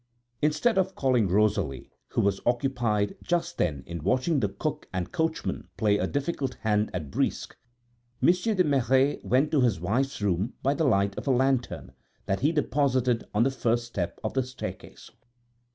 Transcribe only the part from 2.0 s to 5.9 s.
who was occupied just then in watching the cook and coachman